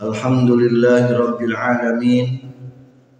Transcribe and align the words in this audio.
Alhamdulillahirabbil 0.00 1.52
alamin. 1.52 2.48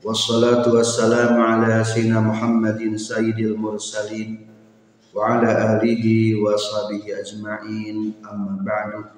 Wassalatu 0.00 0.80
wassalamu 0.80 1.36
ala 1.36 1.84
sayyidina 1.84 2.24
Muhammadin 2.24 2.96
sayyidil 2.96 3.52
mursalin 3.52 4.48
wa 5.12 5.36
ala 5.36 5.76
alihi 5.76 6.40
wa 6.40 6.56
sahbihi 6.56 7.20
ajma'in. 7.20 8.16
Amma 8.24 8.64
ba'du. 8.64 9.12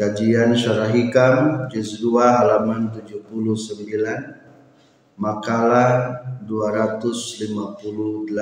Kajian 0.00 0.56
Syarah 0.56 0.88
Hikam 0.88 1.68
juz 1.68 2.00
2 2.00 2.24
halaman 2.24 2.88
79 2.88 3.20
makalah 5.20 6.24
258 6.40 8.32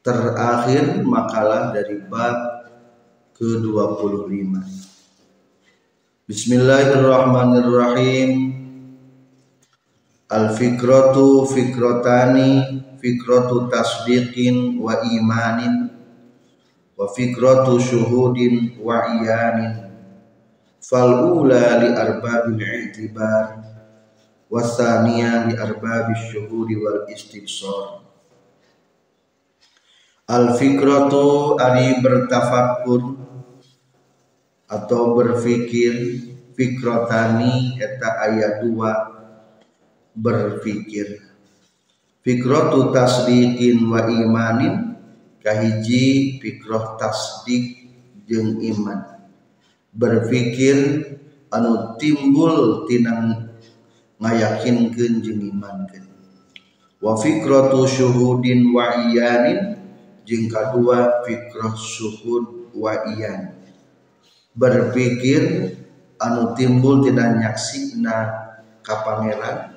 terakhir 0.00 1.04
makalah 1.04 1.76
dari 1.76 2.00
bab 2.00 2.64
ke-25. 3.36 4.89
Bismillahirrahmanirrahim. 6.30 8.54
Al-fikratu 10.30 11.42
fikrotani 11.50 12.62
fikratu 13.02 13.66
tasdiqin 13.66 14.78
wa 14.78 15.02
imanin 15.10 15.90
wa 16.94 17.10
fikratu 17.10 17.82
syuhudin 17.82 18.78
wa 18.78 19.10
iyanin 19.10 19.90
fal 20.78 21.34
ula 21.34 21.82
li 21.82 21.98
arbabil 21.98 22.62
i'tibar 22.62 23.66
wa 24.46 24.62
thaniya 24.62 25.50
li 25.50 25.58
arbabil 25.58 26.14
syuhudi 26.30 26.78
wal 26.78 27.10
istibsar 27.10 28.06
Al 30.30 30.54
fikratu 30.54 31.58
ari 31.58 31.98
bertafakur 31.98 33.18
atau 34.70 35.18
berfikir 35.18 36.29
fikrotani 36.60 37.80
eta 37.80 38.28
ayat 38.28 38.60
dua 38.60 38.92
berfikir 40.12 41.24
fikratu 42.20 42.92
tasdiqin 42.92 43.80
wa 43.88 44.04
imanin 44.04 45.00
kahiji 45.40 46.36
fikroh 46.40 47.00
tasdik 47.00 47.88
jeung 48.28 48.60
iman. 48.60 49.24
Berfikir 49.90 50.78
anu 51.50 51.98
timbul 51.98 52.86
tinang 52.86 53.56
ngayakinkeun 54.20 55.24
jeung 55.24 55.42
imankeun. 55.42 56.06
Wa 57.00 57.16
fikratu 57.16 57.88
syuhudin 57.88 58.70
wa 58.70 59.08
iyanin 59.08 59.80
jeung 60.28 60.46
kadua 60.46 61.24
fikrah 61.24 61.74
suhud 61.74 62.70
wa 62.76 62.94
iyan. 63.16 63.56
Berpikir 64.54 65.42
anu 66.20 66.52
timbul 66.52 67.00
tidak 67.00 67.40
nyaksina 67.40 68.16
ka 68.84 68.94
pangeran 69.02 69.72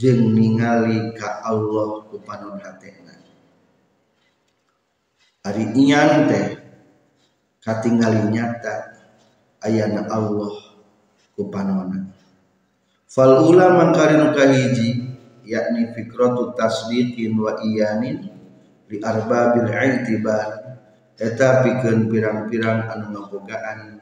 jeung 0.00 0.32
ningali 0.32 1.12
ka 1.16 1.44
Allah 1.44 2.04
ku 2.08 2.20
panon 2.24 2.60
hatena. 2.60 3.14
Ari 5.46 5.72
iyan 5.76 6.26
teh 6.26 6.66
katingali 7.66 8.30
nyata 8.30 8.94
ayana 9.66 10.06
Allah 10.06 10.54
ku 11.34 11.50
panona 11.50 12.06
fal 13.10 13.42
ulama 13.42 13.90
kahiji 13.90 15.02
yakni 15.42 15.90
fikratu 15.90 16.54
tasdiqin 16.54 17.34
wa 17.34 17.58
iyanin 17.58 18.30
di 18.86 19.02
arbabil 19.02 19.66
i'tibar 19.66 20.78
eta 21.18 21.66
pikeun 21.66 22.06
pirang-pirang 22.06 22.86
anu 22.86 23.04
ngabogaan 23.18 23.95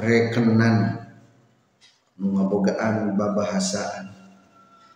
rekenan 0.00 1.06
ngabogaan 2.16 3.16
babahasaan 3.16 4.12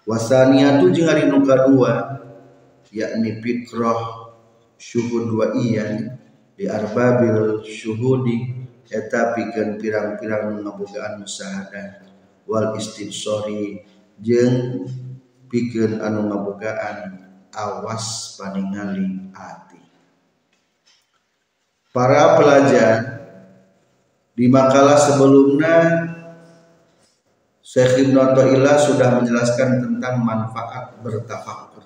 wasaniatu 0.09 0.92
jeung 0.92 1.09
ari 1.09 1.28
nu 1.28 1.44
kadua 1.44 2.20
yakni 2.92 3.41
fikrah 3.41 4.28
syuhud 4.76 5.32
wa 5.32 5.47
iyan 5.56 6.20
di 6.56 6.69
arbabil 6.69 7.64
syuhudi 7.64 8.64
eta 8.93 9.32
pikeun 9.32 9.81
pirang-pirang 9.81 10.60
ngabogaan 10.60 11.25
musahadah 11.25 12.04
wal 12.44 12.76
istibsari 12.76 13.81
jeung 14.20 14.84
pikeun 15.48 16.00
anu 16.04 16.28
ngabogaan 16.28 17.25
awas 17.54 18.37
paningali 18.37 19.31
hati. 19.32 19.81
Para 21.94 22.34
pelajar 22.34 23.13
di 24.34 24.50
makalah 24.50 24.99
sebelumnya 24.99 25.77
Syekh 27.65 28.06
Ibn 28.06 28.15
Atta'illah 28.19 28.77
sudah 28.77 29.19
menjelaskan 29.19 29.83
tentang 29.83 30.21
manfaat 30.22 30.95
bertafakur. 31.00 31.83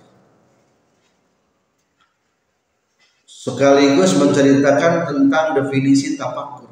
Sekaligus 3.24 4.18
menceritakan 4.18 5.06
tentang 5.08 5.46
definisi 5.56 6.18
tafakur. 6.18 6.68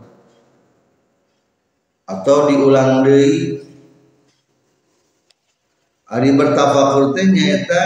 Atau 2.04 2.50
diulang 2.50 3.06
deui 3.06 3.66
Ari 6.06 6.38
bertafakur 6.38 7.19
teh 7.19 7.26
nyaeta 7.26 7.82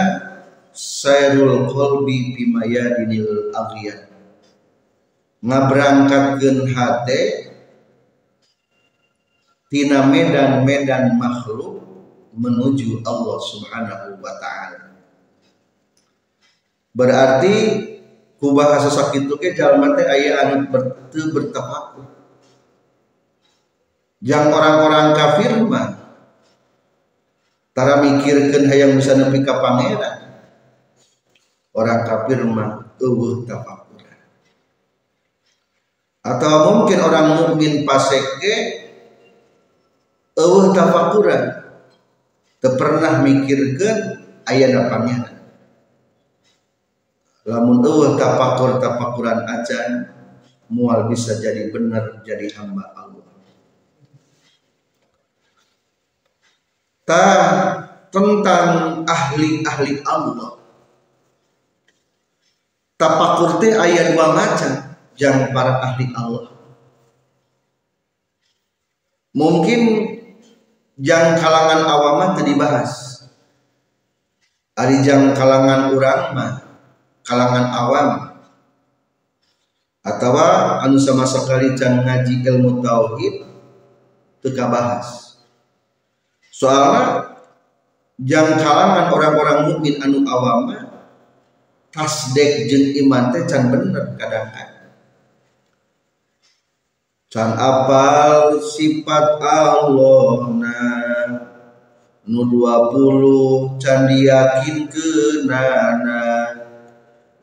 sayrul 0.69 1.65
qalbi 1.73 2.37
bimayadinil 2.37 3.49
aghyar 3.49 4.07
ngaberangkatkeun 5.41 6.69
hate 6.69 7.50
tina 9.71 10.03
medan-medan 10.03 11.15
makhluk 11.15 11.79
menuju 12.35 12.99
Allah 13.07 13.37
Subhanahu 13.39 14.19
wa 14.19 14.33
taala. 14.35 14.99
Berarti 16.91 17.55
ku 18.35 18.51
bahasa 18.51 18.91
sakitu 18.91 19.39
ke 19.39 19.55
jalma 19.55 19.95
teh 19.95 20.03
aya 20.03 20.43
anu 20.43 20.67
berteu 20.67 21.31
bertafakur 21.31 22.03
jang 24.19 24.51
orang-orang 24.51 25.15
kafir 25.15 25.55
mah 25.63 25.87
tara 27.71 28.03
mikirkeun 28.03 28.67
hayang 28.67 28.99
bisa 28.99 29.15
nepi 29.15 29.39
ka 29.41 29.63
pangeran. 29.63 30.19
Orang 31.71 32.03
kafir 32.03 32.43
mah 32.43 32.91
eueuh 32.99 33.47
tafakuran 33.47 34.19
atau 36.21 36.53
mungkin 36.69 36.99
orang 37.01 37.27
mukmin 37.39 37.81
paseke 37.87 38.90
eueuh 40.37 40.71
tafakuran 40.71 41.43
teu 42.61 42.77
pernah 42.77 43.19
mikirkeun 43.25 43.97
aya 44.47 44.87
pangeran. 44.87 45.41
Lamun 47.41 47.81
eueuh 47.81 48.15
tafakur 48.21 48.77
tafakuran 48.77 49.49
acan 49.49 49.89
mual 50.69 51.09
bisa 51.09 51.41
jadi 51.41 51.73
benar 51.73 52.21
jadi 52.21 52.53
hamba 52.55 52.85
Allah. 52.95 53.27
Ta 57.03 57.27
tentang 58.13 59.01
ahli-ahli 59.03 60.05
Allah. 60.05 60.61
Tapakur 62.95 63.57
teh 63.57 63.73
ayat 63.73 64.13
dua 64.13 64.37
macam 64.37 64.71
yang 65.17 65.49
para 65.49 65.81
ahli 65.81 66.13
Allah. 66.13 66.53
Mungkin 69.33 69.81
yang 71.01 71.33
kalangan 71.41 71.81
awam 71.89 72.37
tadi 72.37 72.53
bahas 72.53 73.25
ari 74.77 75.01
jang 75.01 75.33
kalangan 75.33 75.89
urang 75.97 76.37
mah 76.37 76.51
kalangan 77.25 77.65
awam. 77.73 78.09
Atau 80.01 80.33
anu 80.33 80.97
sama 80.97 81.29
sekali 81.29 81.77
can 81.77 82.01
ngaji 82.01 82.41
ilmu 82.41 82.81
tauhid 82.81 83.45
teka 84.41 84.65
bahas 84.65 85.37
soalnya 86.49 87.37
jang 88.17 88.57
kalangan 88.57 89.13
orang-orang 89.13 89.69
mukmin 89.69 90.01
anu 90.01 90.25
awam 90.25 90.73
tasdek 91.93 92.65
jeung 92.65 92.97
iman 93.05 93.29
teh 93.29 93.45
can 93.45 93.69
bener 93.69 94.17
kadang-kadang 94.17 94.70
can 97.31 97.55
apal 97.55 98.59
sifat 98.59 99.39
Allah 99.39 100.51
na 100.51 100.83
nu 102.27 102.43
20 102.43 103.79
can 103.79 104.11
diyakin 104.11 104.91
kenana. 104.91 106.23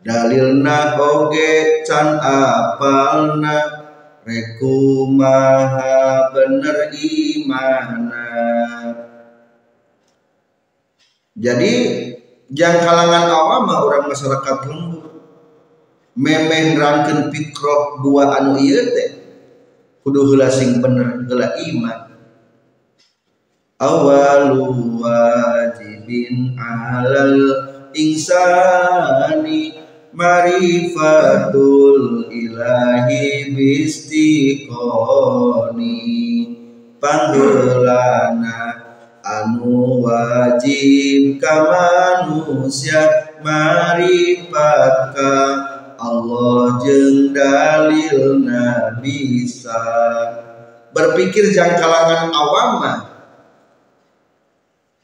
Dalilna 0.05 0.93
oge 1.00 1.82
can 1.88 2.20
apalna. 2.20 3.88
Reku 4.29 5.08
maha 5.08 6.29
bener 6.37 6.93
imana. 6.93 8.29
Jadi 11.32 11.73
yang 12.52 12.76
kalangan 12.84 13.25
awam 13.32 13.73
orang 13.73 14.05
masyarakat 14.05 14.56
lembur 14.69 15.08
memeh 16.12 16.76
rangken 16.76 17.32
pikroh 17.32 18.05
dua 18.05 18.37
anu 18.37 18.61
iya 18.61 18.84
teh 18.93 19.18
kudu 20.08 20.25
heula 20.32 20.49
sing 20.49 20.81
bener 20.81 21.20
iman. 21.69 22.08
Awalu 23.76 24.96
wajibin 25.05 26.56
alal 26.56 27.37
insani 27.93 29.76
marifatul 30.16 31.44
ilahi 32.32 33.52
bistiqoni 33.52 34.88
panggelana 36.96 38.81
anu 39.20 40.08
wajib 40.08 41.37
ka 41.37 41.69
manusia 41.69 43.28
marifatka 43.44 45.31
Allah 46.08 46.81
jeng 46.81 47.37
dalil 47.37 48.40
bisa. 49.05 49.81
Berpikir 50.88 51.52
jang 51.52 51.76
kalangan 51.76 52.32
awam 52.32 52.70
mah. 52.81 52.99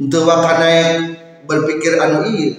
Untuk 0.01 0.27
wakana 0.27 0.67
yang 0.67 0.93
berpikir 1.45 2.01
anu 2.01 2.27
iya 2.27 2.57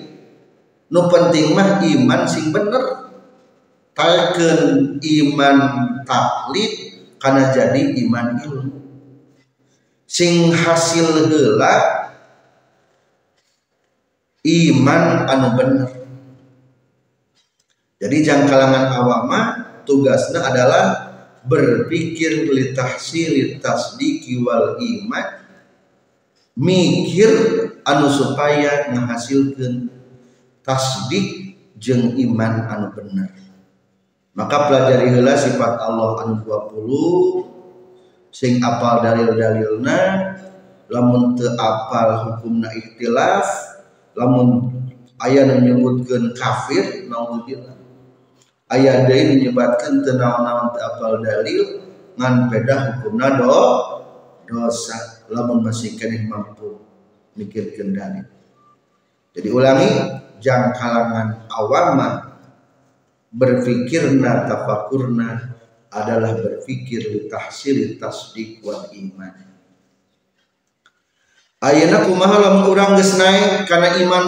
nu 0.94 1.10
penting 1.10 1.58
mah 1.58 1.82
iman 1.82 2.22
sing 2.30 2.54
bener. 2.54 3.12
Talken 3.96 4.96
iman 5.00 5.58
taklid 6.06 6.74
karena 7.18 7.44
jadi 7.52 7.82
iman 8.06 8.28
ilmu. 8.40 8.78
Sing 10.06 10.54
hasil 10.54 11.28
heula 11.28 11.76
iman 14.46 15.04
anu 15.26 15.50
bener 15.58 16.05
jadi 17.96 18.18
jangan 18.24 18.46
kalangan 18.52 18.86
awama 18.92 19.40
tugasnya 19.88 20.44
adalah 20.44 20.86
berpikir 21.46 22.50
litahsil 22.50 23.62
tasdiki 23.62 24.42
wal 24.42 24.76
iman 24.82 25.28
mikir 26.58 27.32
anu 27.86 28.08
supaya 28.10 28.90
menghasilkan 28.92 29.92
tasdik 30.66 31.60
jeng 31.78 32.18
iman 32.18 32.66
anu 32.66 32.88
benar 32.98 33.32
maka 34.36 34.68
pelajari 34.68 35.16
hela 35.16 35.38
sifat 35.38 35.80
Allah 35.80 36.26
anu 36.26 36.34
20 36.44 38.36
sing 38.36 38.60
apal 38.60 39.00
dalil-dalilna 39.00 40.00
lamun 40.92 41.38
teu 41.40 41.54
apal 41.56 42.10
hukumna 42.28 42.68
ikhtilaf 42.74 43.48
lamun 44.18 44.76
aya 45.22 45.48
menyebutkan 45.48 46.36
kafir 46.36 47.08
naudzubillah 47.08 47.75
ayat 48.72 49.06
deui 49.06 49.38
menyebabkan 49.38 50.02
tenawan-nawan 50.02 50.74
apal 50.74 51.22
dalil 51.22 51.86
ngan 52.16 52.50
pedah 52.50 52.80
hukumna 53.00 53.38
do 53.38 53.58
dosa. 54.50 55.26
Lamun 55.26 55.66
masih 55.66 55.98
keneh 55.98 56.22
mampu 56.30 56.78
mikirkeun 57.34 57.98
dalil. 57.98 58.26
Jadi 59.34 59.50
ulangi 59.50 59.90
jang 60.40 60.72
kalangan 60.78 61.50
awam 61.50 62.00
berfikirna 63.36 64.48
tafakurna 64.48 65.60
adalah 65.92 66.38
berfikir 66.40 67.04
li 67.10 67.22
tahsil 67.28 68.00
tasdik 68.00 68.64
wal 68.64 68.88
iman. 68.94 69.34
Ayeuna 71.66 72.06
kumaha 72.06 72.38
lamun 72.38 72.64
urang 72.70 72.94
geus 73.00 73.18
naik 73.18 73.66
kana 73.66 73.98
iman 74.06 74.26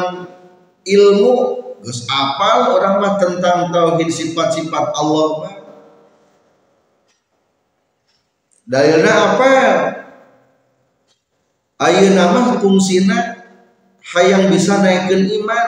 ilmu 0.81 1.33
Gus 1.77 2.09
apal 2.09 2.73
orang 2.73 2.95
mah 2.97 3.13
tentang 3.21 3.69
tauhid 3.69 4.09
sifat-sifat 4.09 4.85
Allah 4.97 5.27
mah. 5.37 5.55
Dalilna 8.67 9.13
apa? 9.13 9.53
Ayeuna 11.77 12.33
mah 12.33 12.47
fungsina 12.57 13.45
hayang 14.01 14.49
bisa 14.49 14.81
naikkan 14.81 15.29
iman. 15.29 15.67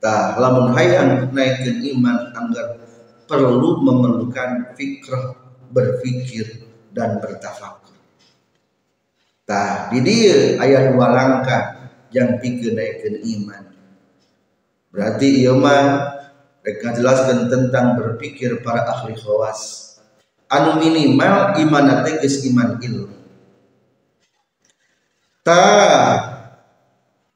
Tah 0.00 0.40
lamun 0.40 0.72
hayang 0.72 1.28
naikkan 1.36 1.84
iman 1.84 2.32
anggar 2.32 2.80
perlu 3.28 3.84
memerlukan 3.84 4.72
fikrah 4.72 5.36
berpikir 5.68 6.64
dan 6.96 7.20
bertafakur. 7.20 7.92
Tah 9.44 9.92
di 9.92 10.00
dia 10.00 10.56
ayat 10.56 10.96
dua 10.96 11.12
langkah 11.12 11.92
yang 12.08 12.40
pikir 12.40 12.72
naikkan 12.72 13.20
iman 13.20 13.67
Berarti 14.98 15.46
iya 15.46 15.54
mah 15.54 16.10
mereka 16.58 16.90
jelaskan 16.98 17.46
tentang 17.46 17.94
berpikir 17.94 18.66
para 18.66 18.82
ahli 18.82 19.14
khawas. 19.14 19.94
Anu 20.50 20.82
minimal 20.82 21.54
iman 21.54 22.02
teh 22.02 22.18
geus 22.18 22.42
iman 22.50 22.82
ilmu. 22.82 23.14
Ta 25.46 25.62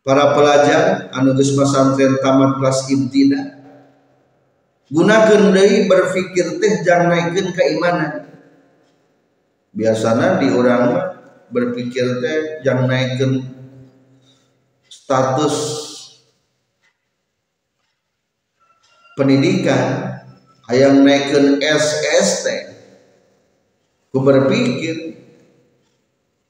para 0.02 0.34
pelajar 0.34 1.14
anu 1.14 1.38
geus 1.38 1.54
pesantren 1.54 2.18
tamat 2.18 2.58
kelas 2.58 2.90
ibtida 2.90 3.62
gunakan 4.90 5.54
deui 5.54 5.86
berpikir 5.86 6.58
teh 6.58 6.82
jangan 6.82 7.14
naikkeun 7.14 7.54
keimanan. 7.54 8.12
Biasanya 9.70 10.42
di 10.42 10.50
orang 10.50 11.14
berpikir 11.54 12.18
teh 12.18 12.66
jangan 12.66 12.90
naikkeun 12.90 13.38
status 14.90 15.91
pendidikan 19.18 20.14
yang 20.72 21.04
naikkan 21.04 21.60
SST 21.60 22.48
ku 24.08 24.24
berpikir 24.24 25.12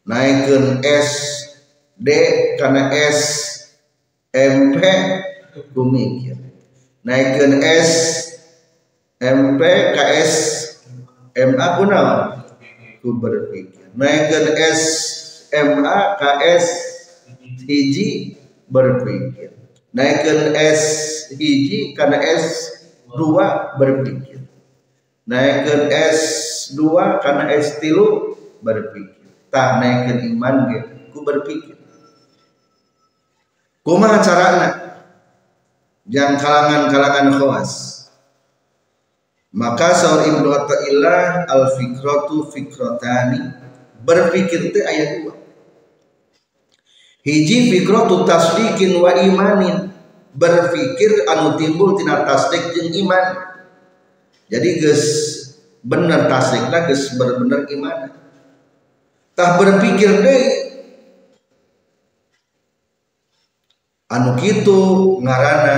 naikkan 0.06 0.82
SD 0.82 2.08
karena 2.58 2.90
SMP 2.90 4.78
ku 5.75 5.82
mikir. 5.87 6.38
Naikkan 7.02 7.58
SMP 7.58 9.62
KS 9.94 10.34
MA 11.34 11.66
ku 11.78 11.82
naon? 11.87 12.46
Ku 13.02 13.18
berpikir. 13.18 13.90
Naikkan 13.94 14.54
SMA 14.58 15.98
KS 16.18 16.66
hiji 17.66 18.38
berpikir 18.70 19.62
naikkan 19.92 20.56
S 20.56 20.82
hiji 21.37 21.92
karena 21.92 22.18
S 22.18 22.72
dua 23.12 23.76
berpikir. 23.76 24.44
Naikkan 25.28 25.92
S 25.92 26.20
dua 26.75 27.20
karena 27.20 27.52
S 27.52 27.78
tilu 27.78 28.34
berpikir. 28.64 29.28
Tak 29.52 29.84
naikkan 29.84 30.18
iman 30.32 30.54
gitu 30.72 30.92
ku 31.12 31.18
berpikir. 31.22 31.76
Kumaha 33.84 34.18
carana? 34.25 34.68
Yang 36.08 36.42
kalangan-kalangan 36.42 37.28
khawas. 37.38 37.72
Maka 39.52 39.92
sahur 39.92 40.25
Ibnu 40.25 40.49
Athaillah 40.49 41.44
al 41.44 41.76
fikratu 41.76 42.49
fikrotani 42.49 43.52
berpikir 44.00 44.72
itu 44.72 44.80
ayat 44.80 45.22
dua 45.22 45.41
hiji 47.22 47.70
fikratu 47.70 48.26
tasdikin 48.26 48.98
wa 49.02 49.14
imanin. 49.14 49.90
Berpikir 50.32 51.28
anu 51.28 51.60
timbul 51.60 51.92
tina 51.92 52.24
tasdik 52.24 52.72
jeung 52.72 52.88
iman. 53.04 53.52
Jadi 54.48 54.80
geus 54.80 55.04
bener 55.84 56.24
tasdikna 56.24 56.88
geus 56.88 57.12
bener-bener 57.20 57.68
iman. 57.68 57.96
Tah 59.36 59.60
berpikir 59.60 60.24
deui 60.24 60.40
anu 64.08 64.40
kitu 64.40 64.80
ngarana 65.20 65.76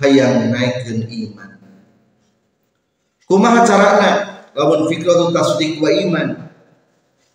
hayang 0.00 0.48
naikkeun 0.48 1.04
iman. 1.04 1.50
Kumaha 3.28 3.60
carana? 3.68 4.10
Lamun 4.56 4.88
fikratu 4.88 5.28
tasdik 5.36 5.76
wa 5.76 5.92
iman. 5.92 6.28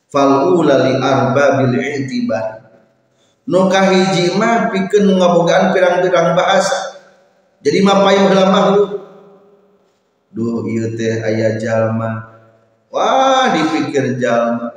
Fal 0.10 0.50
ula 0.50 0.82
li 0.82 0.98
arbabil 0.98 1.78
i'tibar 1.78 2.65
nu 3.46 3.70
kahiji 3.70 4.34
mah 4.38 4.74
pikeun 4.74 5.16
ngabogaan 5.18 5.74
pirang-pirang 5.74 6.34
bahasa. 6.34 6.98
Jadi 7.66 7.82
payung 7.82 8.30
heula 8.30 8.46
makhluk 8.54 8.86
duh 10.36 10.68
ieu 10.68 10.94
teh 11.00 11.24
aya 11.24 11.56
jalma. 11.56 12.36
Wah 12.92 13.56
dipikir 13.56 14.20
jalma. 14.20 14.70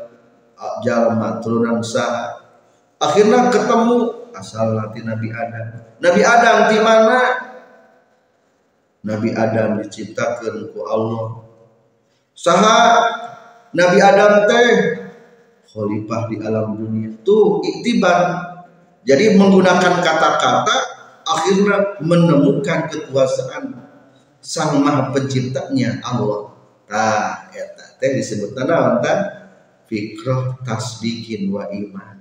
Jalma 0.86 1.42
turunan 1.42 1.82
sah. 1.82 2.38
Akhirnya 3.02 3.50
ketemu. 3.50 4.16
Asal 4.38 4.78
nanti 4.78 5.02
Nabi 5.02 5.34
Adam. 5.34 5.66
Nabi 5.98 6.22
Adam 6.22 6.56
di 6.70 6.78
mana? 6.78 7.18
Nabi 9.02 9.34
Adam 9.34 9.82
diciptakan 9.82 10.70
ku 10.70 10.80
Allah. 10.86 11.42
Saha? 12.38 12.78
Nabi 13.74 13.98
Adam 13.98 14.46
teh? 14.46 14.70
Khalifah 15.68 16.22
di 16.30 16.36
alam 16.38 16.78
dunia. 16.78 17.18
Tuh 17.26 17.60
iktibar 17.66 18.47
jadi 19.08 19.40
menggunakan 19.40 20.04
kata-kata 20.04 20.76
akhirnya 21.24 21.96
menemukan 22.04 22.92
kekuasaan 22.92 23.72
sang 24.44 24.84
maha 24.84 25.08
penciptanya 25.16 26.04
Allah. 26.04 26.52
Tah 26.84 27.48
eta 27.56 27.96
teh 27.96 28.20
disebut 28.20 28.52
naon 28.52 29.00
fikroh 29.88 30.60
tasdikin 30.60 31.48
wa 31.48 31.72
iman. 31.72 32.20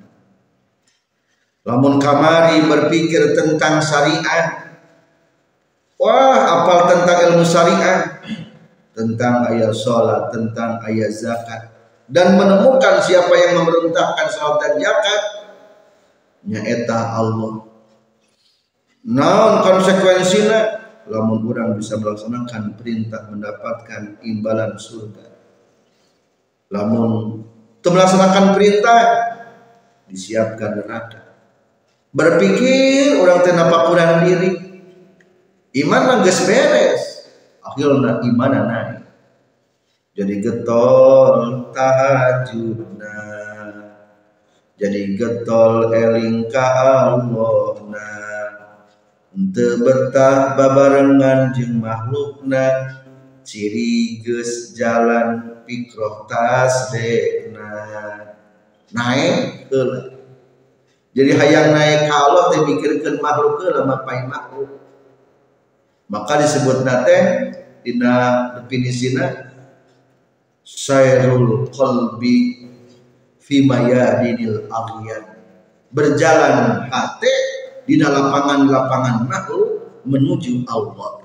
Lamun 1.68 2.00
kamari 2.00 2.64
berpikir 2.64 3.36
tentang 3.36 3.84
syariat 3.84 4.72
wah 6.00 6.40
apal 6.40 6.88
tentang 6.88 7.18
ilmu 7.32 7.44
syariat? 7.44 8.24
Tentang 8.96 9.44
ayat 9.44 9.76
sholat 9.76 10.32
tentang 10.32 10.80
ayat 10.88 11.12
zakat. 11.12 11.68
Dan 12.08 12.40
menemukan 12.40 13.04
siapa 13.04 13.36
yang 13.36 13.60
memerintahkan 13.60 14.28
sholat 14.32 14.58
dan 14.64 14.74
zakat 14.80 15.22
nyaeta 16.48 17.20
Allah 17.20 17.68
naon 19.08 19.54
konsekuensinya? 19.64 20.88
Lamun 21.08 21.40
orang 21.48 21.80
bisa 21.80 21.96
melaksanakan 21.96 22.76
perintah 22.76 23.32
mendapatkan 23.32 24.20
imbalan 24.28 24.76
surga. 24.76 25.24
Lamun 26.68 27.48
melaksanakan 27.80 28.52
perintah 28.52 29.00
disiapkan 30.12 30.84
neraka. 30.84 31.24
Berpikir 32.12 33.24
orang 33.24 33.40
tenapa 33.40 33.88
kurang 33.88 34.28
diri. 34.28 34.52
Iman 35.80 36.04
nangges 36.12 36.44
beres 36.44 37.04
akhirnya 37.64 38.20
iman 38.28 38.54
naik. 38.68 39.00
Jadi 40.18 40.34
getol 40.42 41.70
tahajudna 41.72 43.37
jadi 44.78 45.18
getol 45.18 45.90
eling 45.90 46.54
ka 46.54 46.66
Allahna 47.18 48.14
ente 49.34 49.68
betah 49.82 50.54
babarengan 50.54 51.50
jeung 51.58 51.82
makhlukna. 51.82 52.94
Ciri 53.48 54.20
geus 54.28 54.76
jalan 54.76 55.64
pikroh 55.64 56.28
tasdekna. 56.28 57.72
Naik 58.92 59.72
heula. 59.72 60.20
Jadi 61.16 61.32
hayang 61.32 61.72
naik 61.72 62.12
ka 62.12 62.16
Allah 62.28 62.52
teh 62.52 62.62
mikirkeun 62.68 63.24
makhluk 63.24 63.64
heula 63.64 63.88
mapai 63.88 64.28
makhluk. 64.28 64.84
Maka 66.12 66.44
disebut 66.44 66.84
nate 66.84 67.20
dina 67.88 68.52
definisina 68.60 69.48
sayrul 70.68 71.72
qalbi 71.72 72.67
fi 73.48 73.64
mayadinil 73.64 74.68
aghyar 74.68 75.40
berjalan 75.96 76.84
hati 76.92 77.32
di 77.88 77.96
lapangan-lapangan 77.96 79.24
makhluk 79.24 80.04
menuju 80.04 80.68
Allah. 80.68 81.24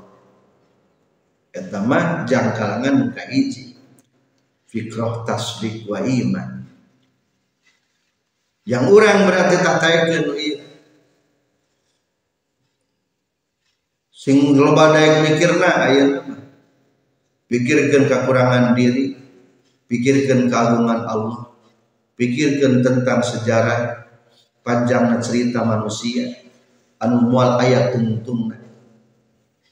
Eta 1.50 1.82
mah 1.82 2.22
jangkalangan 2.24 3.10
muka 3.10 3.26
hiji. 3.26 3.74
Fikrah 4.70 5.26
tasdik 5.28 5.84
wa 5.84 6.00
iman. 6.00 6.64
Yang 8.64 8.84
orang 8.94 9.18
berarti 9.28 9.56
tak 9.60 9.76
tayakeun 9.82 10.32
sing 14.14 14.54
loba 14.54 14.94
daek 14.94 15.26
mikirna 15.26 15.70
ayeuna 15.90 16.36
pikirkan 17.50 18.06
kekurangan 18.06 18.78
diri. 18.78 19.18
Pikirkan 19.90 20.48
keagungan 20.48 21.04
Allah 21.04 21.51
pikirkan 22.22 22.86
tentang 22.86 23.18
sejarah 23.26 24.06
panjangnya 24.62 25.18
cerita 25.18 25.66
manusia. 25.66 26.30
Anu 27.02 27.26
mual 27.26 27.58
ayat 27.58 27.98
tungtungna 27.98 28.62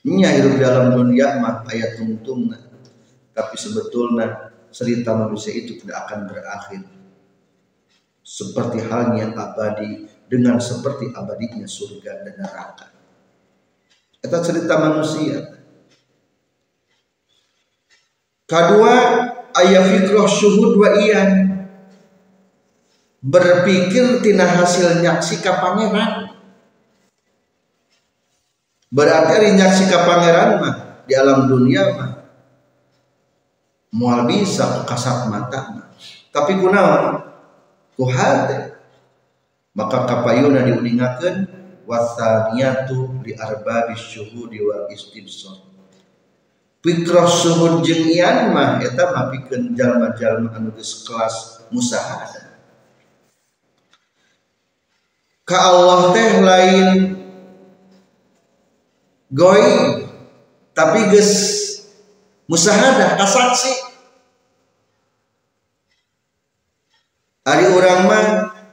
nya 0.01 0.33
hidup 0.33 0.57
dalam 0.57 0.97
dunia 0.97 1.37
mah 1.37 1.69
ayat 1.69 2.01
tungtungna 2.01 2.57
tapi 3.37 3.55
sebetulnya 3.61 4.49
cerita 4.73 5.13
manusia 5.13 5.53
itu 5.53 5.77
tidak 5.81 6.09
akan 6.09 6.31
berakhir. 6.31 6.83
Seperti 8.25 8.79
halnya 8.87 9.35
abadi 9.35 10.07
dengan 10.31 10.63
seperti 10.63 11.11
abadinya 11.13 11.67
surga 11.67 12.23
dan 12.23 12.35
neraka. 12.39 12.87
Itu 14.23 14.39
cerita 14.45 14.75
manusia. 14.79 15.59
Kedua 18.47 18.95
ayat 19.53 19.85
fikroh 19.85 20.31
syuhud 20.31 20.75
wa 20.79 20.91
iyan 21.01 21.50
berpikir 23.21 24.25
tina 24.25 24.49
hasil 24.49 25.05
nyaksi 25.05 25.45
pangeran. 25.45 26.33
Berarti 28.91 29.33
ari 29.39 29.51
nyaksi 29.55 29.87
pangeran 29.93 30.51
mah 30.59 30.75
di 31.07 31.15
alam 31.15 31.47
dunia 31.47 31.95
mah 31.95 32.11
mual 33.95 34.27
bisa 34.27 34.83
kasat 34.89 35.29
mata 35.29 35.61
mah. 35.77 35.87
Tapi 36.33 36.59
kunaon 36.59 37.23
ku 37.95 38.09
hati. 38.09 38.81
Maka 39.71 40.03
kapayuna 40.03 40.67
diuningakeun 40.67 41.47
wasaniyatu 41.87 43.23
li 43.23 43.39
arbabis 43.39 44.03
syuhudi 44.03 44.59
wal 44.67 44.91
istibsar 44.91 45.63
Fikrah 46.81 47.29
suhud 47.29 47.87
jeung 47.87 48.09
ian 48.11 48.51
mah 48.51 48.83
eta 48.83 49.15
mah 49.15 49.31
pikeun 49.31 49.79
jalma-jalma 49.79 50.51
anu 50.57 50.75
geus 50.75 51.07
kelas 51.07 51.69
musahada. 51.71 52.50
Ka 55.51 55.59
Allah 55.59 56.15
teh 56.15 56.31
lain. 56.47 56.89
Goy 59.35 59.63
tapi 60.71 61.11
geus 61.11 61.35
musahadah 62.47 63.19
kasaksi. 63.19 63.75
Ari 67.51 67.67
urang 67.67 68.07
mah 68.07 68.27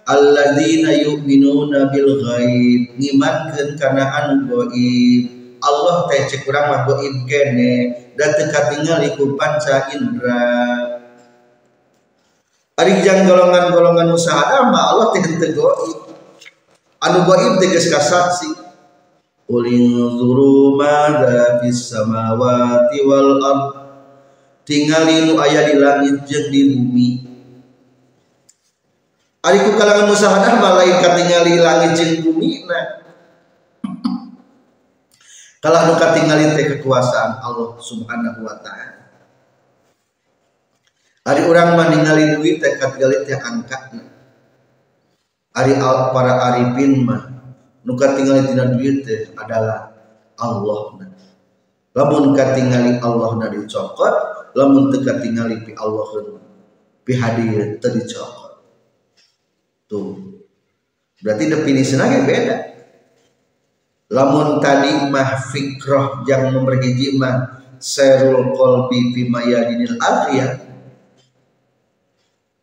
alladzina 0.05 0.93
yu'minuna 1.01 1.89
bil 1.89 2.22
ghaib. 2.22 2.93
Ngimankeun 2.93 3.74
kana 3.81 4.13
anu 4.13 4.46
gaib 4.46 5.24
Allah 5.65 6.05
teh 6.13 6.29
cek 6.29 6.46
urang 6.46 6.69
mah 6.69 6.86
goib 6.86 7.25
kene 7.25 8.05
dan 8.13 8.38
teka 8.38 8.69
tinggal 8.69 9.01
iku 9.01 9.34
panca 9.34 9.89
indra. 9.98 10.46
Ari 12.77 13.01
jang 13.01 13.25
golongan-golongan 13.25 14.13
musahadah 14.13 14.69
mah 14.69 14.93
Allah 14.93 15.07
teh 15.17 15.25
henteu 15.25 15.57
goib 15.57 16.06
anu 17.01 17.25
goib 17.27 17.62
teh 17.62 17.70
geus 17.70 17.89
kasaksi 17.89 18.54
ulin 19.48 19.96
zuru 20.18 20.75
mada 20.75 21.62
fis 21.62 21.94
samawati 21.94 22.98
wal 23.06 23.39
ard 23.42 23.63
tingali 24.68 25.30
nu 25.30 25.39
aya 25.39 25.68
di 25.70 25.75
langit 25.80 26.27
jeung 26.27 26.48
di 26.51 26.62
bumi 26.75 27.10
Ari 29.48 29.63
ku 29.63 29.80
kalangan 29.80 30.12
musahadah 30.12 30.60
mah 30.60 30.75
lain 30.75 31.00
katingali 31.00 31.56
langit 31.62 31.96
jeung 31.96 32.13
bumi 32.25 32.68
nah 32.68 32.98
kalau 35.58 35.89
nu 35.89 35.94
katingali 35.96 36.54
teh 36.54 36.66
kekuasaan 36.77 37.42
Allah 37.42 37.75
Subhanahu 37.82 38.46
wa 38.46 38.56
taala. 38.62 39.10
Ari 41.27 41.44
urang 41.44 41.75
mah 41.75 41.92
ningali 41.92 42.39
duit 42.39 42.62
teh 42.62 42.77
katingali 42.80 43.25
teh 43.25 43.36
angkatna. 43.36 44.16
Ari 45.57 45.73
para 46.13 46.53
arifin 46.53 47.01
mah 47.01 47.33
nu 47.81 47.97
katingali 47.97 48.45
tina 48.45 48.69
duit 48.77 49.01
teh 49.01 49.33
adalah 49.33 49.89
Allah. 50.37 51.01
Lamun 51.97 52.37
katingali 52.37 53.01
Allah 53.01 53.31
na 53.41 53.47
dicokot, 53.49 54.15
lamun 54.53 54.93
teu 54.93 55.01
katingali 55.01 55.65
pi 55.65 55.73
Allah 55.73 56.37
pi 57.01 57.17
hadiah 57.17 57.81
teu 57.81 57.89
dicokot. 57.89 58.53
Tuh. 59.89 60.13
Berarti 61.17 61.49
definisinya 61.49 62.21
beda 62.21 62.77
lamun 64.07 64.63
tadi 64.63 65.11
mah 65.11 65.51
fikroh 65.51 66.23
yang 66.23 66.55
nomor 66.55 66.79
mah 67.19 67.35
serul 67.77 68.55
kolbi 68.55 69.11
fi 69.11 69.21
mayadinil 69.27 69.99
akhir 69.99 70.63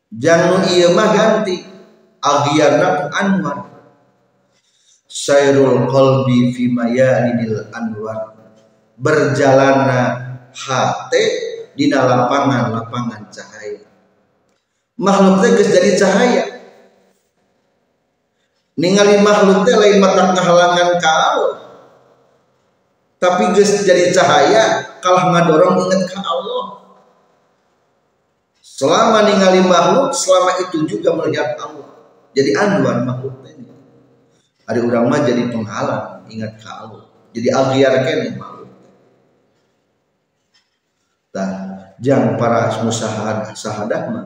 jangan 0.08 0.64
iya 0.72 0.88
mah 0.96 1.08
ganti 1.12 1.73
aghyarna 2.24 3.12
anwar. 3.12 3.58
Sairul 5.04 5.84
kolbi 5.92 6.56
fi 6.56 6.72
mayadinil 6.72 7.68
anwar. 7.76 8.32
Berjalana 8.96 10.00
hati 10.56 11.24
di 11.76 11.92
lapangan-lapangan 11.92 13.28
cahaya. 13.28 13.84
Makhluk 14.96 15.44
teh 15.44 15.50
geus 15.60 15.68
jadi 15.68 15.90
cahaya. 16.00 16.44
Ningali 18.80 19.20
makhluk 19.20 19.68
teh 19.68 19.76
lain 19.76 20.00
mata 20.00 20.32
halangan 20.32 20.96
ka 20.98 21.12
Allah 21.12 21.64
tapi 23.24 23.56
geus 23.56 23.88
jadi 23.88 24.12
cahaya 24.12 24.84
kalah 25.00 25.32
ngadorong 25.32 25.88
ingat 25.88 26.12
ke 26.12 26.18
Allah. 26.20 26.84
Selama 28.60 29.24
ningali 29.24 29.64
makhluk 29.64 30.12
selama 30.12 30.60
itu 30.60 30.84
juga 30.84 31.16
melihat 31.16 31.56
Allah 31.56 31.83
jadi 32.34 32.50
anduan 32.58 33.06
makhluk 33.08 33.40
teh 33.46 33.54
ada 34.64 34.80
orang 34.80 35.04
mah 35.08 35.20
jadi 35.22 35.42
penghalang 35.48 36.26
ingat 36.28 36.58
ke 36.60 36.70
jadi 37.34 37.48
agiar 37.54 37.94
kene 38.04 38.28
makhluk 38.36 38.70
nah 41.34 41.50
jang 42.02 42.36
para 42.36 42.70
musahadah 42.82 43.54
sahadah 43.54 44.00
mah 44.10 44.24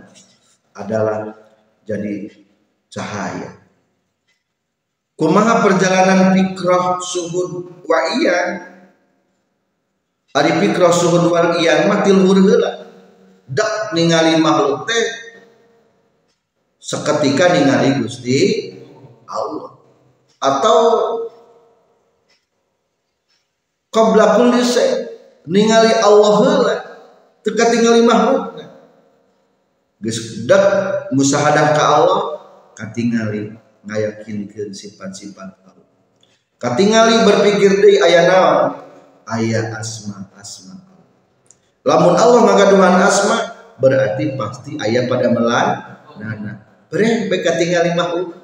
adalah 0.79 1.35
jadi 1.89 2.31
cahaya. 2.93 3.59
Kumaha 5.19 5.67
perjalanan 5.67 6.31
fikrah 6.31 7.03
suhud 7.03 7.83
wa 7.83 7.99
iyan 8.15 8.49
Ari 10.31 10.53
fikrah 10.63 10.95
suhud 10.95 11.27
wa 11.27 11.59
iyan 11.59 11.91
mah 11.91 12.07
tilhur. 12.07 12.39
Dak 13.49 13.97
ningali 13.97 14.39
makhluk 14.39 14.87
teh 14.87 15.28
seketika 16.79 17.53
ningali 17.55 17.99
Gusti 18.03 18.39
Allah. 19.29 19.77
Atau 20.39 20.81
qabla 23.91 24.39
kulli 24.39 24.63
ningali 25.51 25.93
Allah 25.99 26.33
heula 26.43 26.75
teu 27.43 27.53
katingali 27.59 28.07
makhluk. 28.07 28.55
Geus 29.99 30.47
dak 30.47 30.65
musahadah 31.11 31.75
ka 31.75 31.85
Allah 31.99 32.21
katingali 32.79 33.51
ngayakinkeun 33.83 34.71
sifat-sifat 34.71 35.59
Allah. 35.67 35.87
Katingali 36.59 37.27
berpikir 37.27 37.83
deui 37.83 37.99
aya 37.99 38.31
naon? 38.31 38.87
Aya 39.29 39.75
asma-asma 39.77 40.89
lamun 41.89 42.15
Allah 42.21 42.41
ngagaduhan 42.45 43.01
asma 43.01 43.37
berarti 43.81 44.37
pasti 44.37 44.77
aya 44.77 45.09
pada 45.09 45.33
melan 45.33 45.69
nana 46.21 46.68
bere 46.89 47.29
bae 47.29 47.41
katingali 47.45 47.93
makhluk 47.93 48.39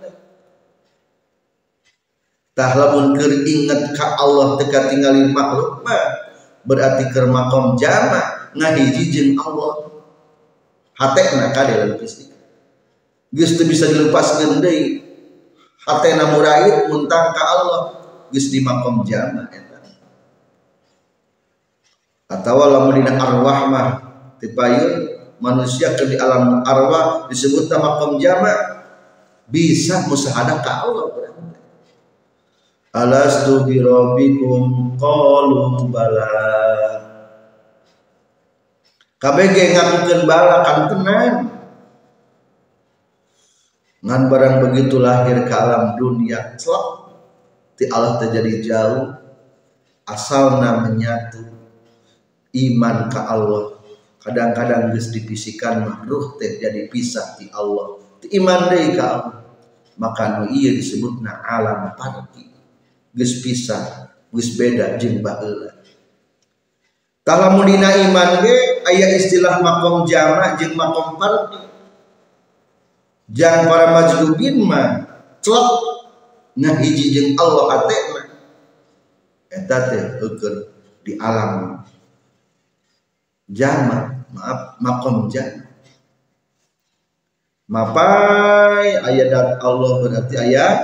tah 2.54 2.70
lamun 2.78 3.18
keur 3.18 3.34
inget 3.42 3.92
ka 3.98 4.14
Allah 4.14 4.56
teu 4.56 4.70
katingali 4.70 5.26
makhluk 5.28 5.82
mah. 5.82 6.32
Berarti 6.64 7.12
keur 7.12 7.28
makom 7.28 7.76
jama 7.76 8.48
ngahiji 8.56 9.12
jeung 9.12 9.36
Allah. 9.36 9.92
Hatena 10.94 11.50
kade 11.50 11.74
leupisik 11.84 12.30
geus 13.34 13.58
teu 13.58 13.66
bisa 13.66 13.90
dilepaskeun 13.90 14.62
deui. 14.62 15.02
Hatena 15.84 16.32
muraid 16.32 16.88
muntang 16.88 17.34
ka 17.34 17.42
Allah. 17.42 17.82
Geus 18.30 18.48
di 18.48 18.62
makom 18.62 19.02
jama 19.04 19.50
eta. 19.50 19.82
Atawa 22.30 22.70
lamun 22.70 23.02
dina 23.02 23.18
arwah 23.18 23.58
mah 23.68 23.86
tipayun 24.38 25.13
manusia 25.42 25.94
ke 25.94 26.06
di 26.06 26.16
alam 26.18 26.62
arwah 26.62 27.26
disebut 27.30 27.70
makom 27.70 28.18
jama. 28.20 28.52
Bisa 29.44 30.08
musahadah 30.08 30.64
ka 30.64 30.88
Allah 30.88 31.12
Alastu 32.94 33.66
bi 33.66 33.82
rabbikum 33.82 34.94
qalu 34.94 35.90
bala. 35.90 36.30
KBG 39.18 39.74
ngakukeun 39.74 40.22
bala 40.30 40.62
kan 40.62 40.78
tenang 40.86 41.36
ngan 44.04 44.22
barang 44.28 44.56
begitu 44.68 45.02
lahir 45.02 45.42
ke 45.42 45.50
alam 45.52 45.98
dunia 45.98 46.54
celak. 46.54 46.86
Ti 47.74 47.90
Allah 47.90 48.22
terjadi 48.22 48.62
jauh. 48.62 49.10
Asal 50.04 50.60
namanya 50.60 51.32
tuh 51.32 51.48
iman 52.54 53.10
ke 53.10 53.18
Allah 53.18 53.73
kadang-kadang 54.24 54.96
geus 54.96 55.12
dipisikan 55.12 55.84
makruh 55.84 56.40
teh 56.40 56.56
jadi 56.56 56.88
pisah 56.88 57.36
di 57.36 57.52
Allah. 57.52 58.00
Ti 58.24 58.32
iman 58.40 58.72
deui 58.72 58.96
ka 58.96 59.04
Allah. 59.04 59.36
Maka 60.00 60.40
nu 60.40 60.50
ieu 60.50 60.72
disebutna 60.72 61.44
alam 61.44 61.92
parti. 61.92 62.48
Geus 63.12 63.44
pisah 63.44 64.10
geus 64.32 64.56
beda 64.56 64.96
jeung 64.96 65.20
baheula. 65.20 65.76
Talamun 67.20 67.68
iman 67.68 68.30
ge 68.40 68.84
aya 68.88 69.12
istilah 69.12 69.60
makom 69.60 70.08
jama 70.08 70.56
jeung 70.56 70.72
makom 70.72 71.20
fardi. 71.20 71.60
Jang 73.28 73.68
para 73.68 73.92
majlubin 73.92 74.60
mah 74.64 75.04
celok 75.44 75.68
ngahiji 76.56 77.12
jeung 77.12 77.30
Allah 77.36 77.64
ate 77.80 77.98
mah. 78.12 78.26
Eta 79.52 79.78
teh 79.92 80.02
di 81.04 81.12
alam 81.20 81.84
jama, 83.50 84.26
maaf 84.32 84.78
makom 84.80 85.28
jama. 85.32 85.64
Mapai 87.64 89.00
ayat 89.00 89.32
dat 89.32 89.48
Allah 89.64 89.92
berarti 90.04 90.34
ayat 90.36 90.76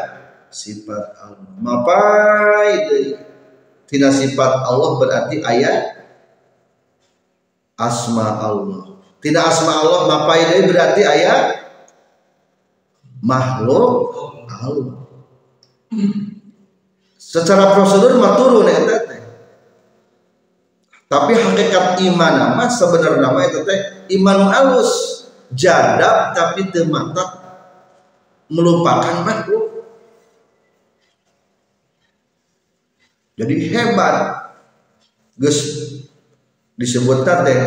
sifat 0.49 1.13
Allah. 1.21 1.53
Mapai 1.61 2.89
tina 3.91 4.15
sifat 4.15 4.65
Allah 4.65 4.91
berarti 5.03 5.43
ayat 5.43 5.99
asma 7.75 8.39
Allah 8.39 9.03
tidak 9.19 9.51
asma 9.51 9.83
Allah 9.83 10.01
mapai 10.07 10.47
deui 10.55 10.71
berarti 10.71 11.03
ayat 11.03 11.59
makhluk 13.19 14.15
Allah 14.47 15.11
secara 17.19 17.75
prosedur 17.75 18.23
mah 18.23 18.39
turun 18.39 18.71
eta 18.71 19.10
teh 19.10 19.10
tapi 21.11 21.35
hakikat 21.35 21.99
iman 22.07 22.33
nama 22.39 22.71
sebenarnya 22.71 23.19
nama 23.19 23.41
itu 23.51 23.67
teh 23.67 23.81
iman 24.15 24.47
alus 24.47 24.91
jadab 25.51 26.31
tapi 26.39 26.71
teu 26.71 26.87
melupakan 28.47 29.27
makhluk. 29.27 29.91
Jadi 33.35 33.55
hebat. 33.75 34.17
Gus 35.41 35.59
disebut 36.79 37.27
teh 37.27 37.61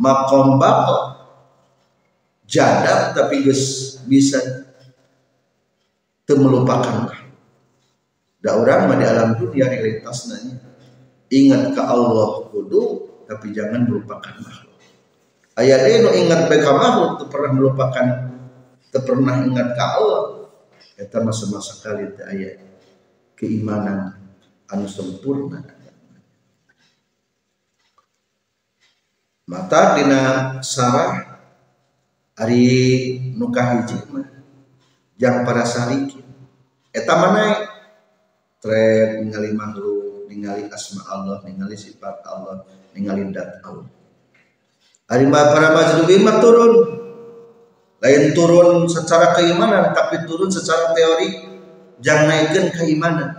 makom 0.00 0.58
bako 0.58 1.20
jadab 2.48 3.14
tapi 3.14 3.46
gus 3.46 3.94
bisa 4.08 4.40
melupakan 6.30 7.10
da 8.38 8.54
orang 8.54 8.86
di 8.96 9.04
alam 9.04 9.34
dunia 9.34 9.66
realitas 9.66 10.30
nanya 10.30 10.69
ingat 11.30 11.72
ke 11.72 11.82
Allah 11.82 12.50
kudu 12.50 13.06
tapi 13.30 13.54
jangan 13.54 13.86
melupakan 13.86 14.34
makhluk. 14.42 14.74
Ayat 15.54 15.86
ini 15.86 16.26
ingat 16.26 16.50
ke 16.50 16.70
makhluk 16.70 17.30
pernah 17.30 17.50
melupakan 17.54 18.06
pernah 18.90 19.36
ingat 19.46 19.68
ke 19.78 19.82
Allah. 19.82 20.22
Kita 20.98 21.22
masa-masa 21.24 21.80
kali 21.80 22.12
ayat 22.20 22.60
keimanan 23.38 24.20
anu 24.68 24.84
sempurna. 24.84 25.64
Mata 29.50 29.98
dina 29.98 30.22
sarah 30.62 31.30
hari 32.38 32.64
nukah 33.34 33.82
hiji 33.82 33.98
mah 34.14 34.28
jang 35.18 35.42
para 35.42 35.66
sariki 35.66 36.22
eta 36.94 37.14
mana 37.18 37.68
tret 38.62 39.20
ningali 39.20 39.52
ningali 40.30 40.70
asma 40.70 41.02
Allah 41.10 41.42
ningali 41.42 41.74
sifat 41.74 42.22
Allah 42.22 42.62
ningali 42.94 43.34
dat 43.34 43.58
Allah. 43.66 43.90
Hari 45.10 45.26
para 45.26 45.74
majlubin 45.74 46.22
mah 46.22 46.38
turun. 46.38 46.72
Lain 48.00 48.32
turun 48.32 48.86
secara 48.86 49.34
keimanan 49.34 49.90
tapi 49.90 50.22
turun 50.24 50.46
secara 50.46 50.94
teori. 50.94 51.50
Jangan 51.98 52.30
naikkan 52.30 52.66
keimanan. 52.70 53.30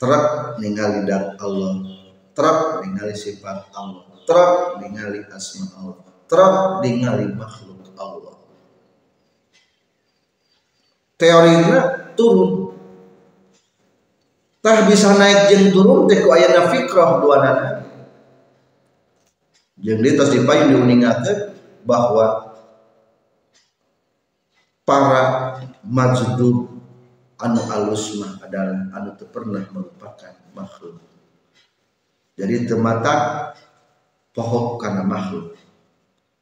Terak 0.00 0.56
ningali 0.56 1.04
dat 1.04 1.36
Allah. 1.36 1.84
Terak 2.32 2.82
ningali 2.82 3.14
sifat 3.14 3.68
Allah. 3.76 4.08
Truk 4.24 4.80
ningali 4.80 5.20
asma 5.28 5.68
Allah. 5.76 6.00
Truk 6.24 6.56
ningali 6.80 7.28
makhluk 7.36 7.92
Allah. 8.00 8.40
Teorinya 11.14 12.10
turun 12.18 12.73
tah 14.64 14.88
bisa 14.88 15.12
naik 15.20 15.52
jeng 15.52 15.76
turun 15.76 16.08
teh 16.08 16.24
ku 16.24 16.32
ayana 16.32 16.72
fikrah 16.72 17.20
dua 17.20 17.36
nana 17.44 17.68
jeung 19.76 20.00
di 20.00 20.16
tos 20.16 20.32
dipayun 20.32 20.72
diuningakeun 20.72 21.52
bahwa 21.84 22.56
para 24.88 25.24
majdub 25.84 26.80
anu 27.40 27.60
alus 27.68 28.16
mah 28.16 28.40
adalah 28.40 28.88
anu 28.96 29.12
teu 29.20 29.28
pernah 29.28 29.64
melupakan 29.68 30.32
makhluk. 30.56 30.96
Jadi 32.34 32.66
temata 32.66 33.52
pohon 34.34 34.80
karena 34.80 35.04
makhluk. 35.04 35.54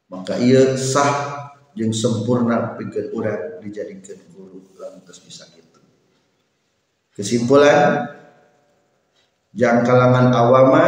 Maka 0.08 0.36
ia 0.38 0.76
sah 0.76 1.50
yang 1.72 1.90
sempurna 1.90 2.76
pikir 2.76 3.10
orang 3.16 3.58
dijadikan 3.64 4.20
guru 4.36 4.60
lantas 4.76 5.24
bisa 5.24 5.48
gitu 5.56 5.61
kesimpulan 7.16 8.08
yang 9.52 9.84
kalangan 9.84 10.32
awama 10.32 10.84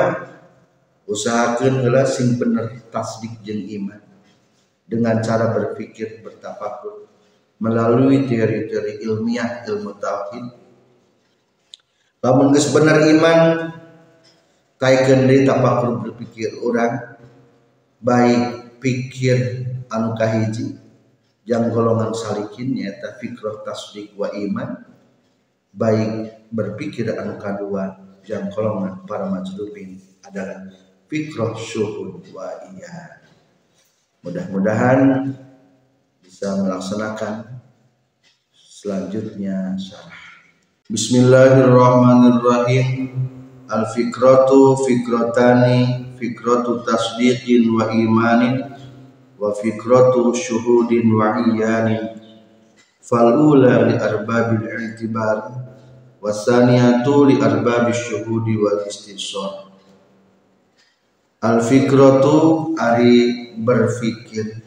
usahakan 1.05 1.85
heula 1.85 2.09
sing 2.09 2.41
bener 2.41 2.81
tasdik 2.89 3.41
jeung 3.45 3.65
iman. 3.81 4.01
Dengan 4.85 5.25
cara 5.25 5.49
berpikir 5.53 6.21
bertafakur 6.21 7.09
melalui 7.57 8.29
teori-teori 8.29 9.01
ilmiah 9.01 9.65
ilmu 9.65 9.97
tauhid. 9.97 10.47
Lamun 12.21 12.53
geus 12.53 12.69
bener 12.69 13.01
iman 13.17 13.41
taikeun 14.81 15.25
deui 15.25 15.49
tafakur 15.49 16.05
berpikir 16.05 16.61
orang 16.61 17.17
baik 18.05 18.77
pikir 18.81 19.65
anu 19.89 20.13
kahiji 20.13 20.77
yang 21.49 21.73
golongan 21.73 22.13
salikin 22.13 22.77
nyata 22.77 23.17
fikrah 23.21 23.65
tasdik 23.65 24.13
wa 24.17 24.29
iman 24.33 24.93
baik 25.75 26.47
berpikir 26.55 27.11
anu 27.19 27.35
kadua 27.43 27.99
yang 28.25 28.49
golongan 28.55 29.03
para 29.05 29.27
majdubin 29.27 29.99
adalah 30.23 30.71
fikrah 31.11 31.59
syuhud 31.59 32.23
wa 32.31 32.47
iya 32.73 33.21
mudah-mudahan 34.25 35.35
bisa 36.23 36.63
melaksanakan 36.63 37.61
selanjutnya 38.55 39.75
syarah. 39.81 40.25
Bismillahirrahmanirrahim. 40.93 43.09
Al 43.65 43.89
fikratu 43.97 44.77
fikratani 44.85 46.13
fikratu 46.21 46.85
tasdiqin 46.85 47.73
wa 47.73 47.89
imanin 47.89 48.77
wa 49.41 49.57
fikratu 49.57 50.37
syuhudin 50.37 51.09
wa 51.17 51.41
iyanin 51.49 52.21
fal 53.01 53.41
ula 53.41 53.89
li 53.89 53.97
arbabil 53.97 54.69
i'tibar 54.69 55.63
wasaniyatu 56.25 57.29
li 57.29 57.37
arbabi 57.37 57.93
syuhudi 57.93 58.57
wal 58.57 58.81
istisor 58.89 59.69
al 61.45 61.61
fikratu 61.61 62.73
ari 62.81 63.53
berfikir 63.61 64.65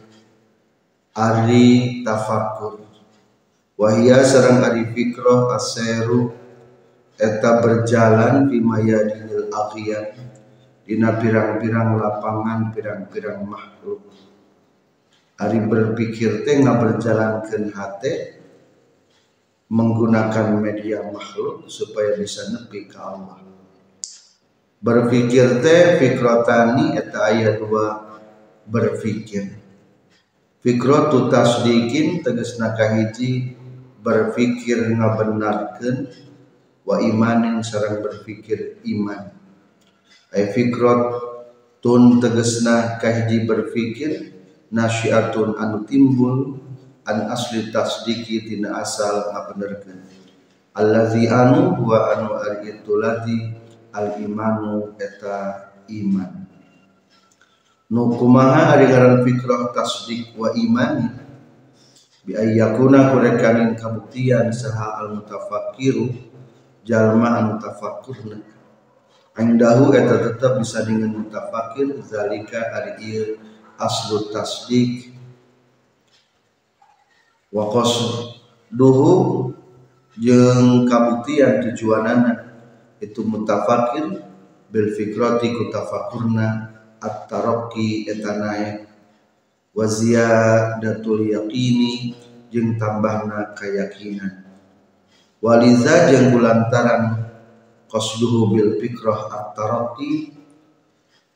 ari 1.17 2.05
tafakur 2.05 2.85
wahia 3.73 4.21
sarang 4.21 4.61
ari 4.61 4.85
fikroh 4.93 5.49
aseru 5.57 6.29
eta 7.17 7.65
berjalan 7.65 8.53
di 8.53 8.61
mayadinil 8.61 9.49
akhiyat 9.49 10.13
dina 10.85 11.17
pirang-pirang 11.17 11.97
lapangan 11.97 12.69
pirang-pirang 12.69 13.41
makhluk. 13.49 14.05
ari 15.41 15.57
berpikir 15.65 16.45
teh 16.45 16.61
berjalankan 16.61 17.73
hati 17.73 18.36
menggunakan 19.67 20.63
media 20.63 21.03
makhluk 21.03 21.67
supaya 21.67 22.15
bisa 22.15 22.47
nepi 22.55 22.87
ke 22.87 22.95
Allah. 22.95 23.43
Berpikir 24.79 25.59
teh 25.59 25.99
fikrotani 25.99 26.95
eta 26.95 27.33
ayat 27.33 27.59
dua 27.59 28.07
berpikir. 28.63 29.59
Fikratu 30.63 31.27
tasdikin 31.31 32.23
tegesna 32.23 32.75
kahiji 32.75 33.55
berpikir 34.03 34.87
ngabenarkeun 34.95 36.11
wa 36.87 37.03
imanin 37.03 37.59
sareng 37.63 37.99
berpikir 37.99 38.79
iman. 38.87 39.35
Ay 40.31 40.51
fikrot 40.55 41.01
tun 41.83 42.23
tegesna 42.23 42.99
kahiji 42.99 43.43
berpikir 43.43 44.31
nasyiatun 44.71 45.55
anu 45.59 45.83
timbul 45.87 46.59
an 47.07 47.31
asli 47.31 47.71
tasdiki 47.71 48.43
tina 48.43 48.83
asal 48.83 49.31
ngabenerkeun. 49.31 49.99
Allazi 50.77 51.25
anu 51.25 51.73
wa 51.81 52.13
anu 52.13 52.37
ari 52.37 52.77
itu 52.77 52.93
lati 52.99 53.37
al 53.95 54.19
imanu 54.21 54.93
eta 54.99 55.71
iman. 55.89 56.45
Nu 57.87 58.13
kumaha 58.13 58.75
ari 58.75 58.91
ngaran 58.91 59.23
fikrah 59.23 59.71
tasdik 59.73 60.35
wa 60.35 60.51
imani? 60.53 61.07
Bi 62.27 62.35
ayyakuna 62.35 63.15
kurekanin 63.15 63.79
kabuktian 63.79 64.51
saha 64.51 65.01
al 65.01 65.17
mutafakkiru 65.17 66.11
jalma 66.83 67.39
anu 67.39 67.59
tafakkurna 67.63 68.43
Indahu 69.37 69.93
eta 69.93 70.17
tetap 70.17 70.57
bisa 70.57 70.81
dengan 70.81 71.13
mutafakir 71.13 72.01
zalika 72.01 72.57
ari 72.73 72.93
ieu 73.05 73.25
aslu 73.77 74.33
tasdik 74.33 75.13
wa 77.57 77.73
duhu 78.69 79.49
jeung 80.13 80.85
kabuktian 80.85 81.65
tujuanana 81.65 82.53
itu 83.01 83.25
mutafakir 83.25 84.21
bil 84.69 84.93
fikrati 84.93 85.57
ku 85.57 85.73
tafakurna 85.73 86.69
at-taraqi 87.01 88.05
eta 88.13 88.37
naik 88.37 88.85
wa 89.73 89.89
ziyadatul 89.89 91.25
yaqini 91.25 92.13
jeung 92.53 92.77
tambahna 92.77 93.57
keyakinan. 93.57 94.45
Waliza 95.41 96.13
jeung 96.13 96.37
kulantaran 96.37 97.25
qasduhu 97.89 98.53
bil 98.53 98.71
fikrah 98.77 99.33
at-taraqi 99.33 100.37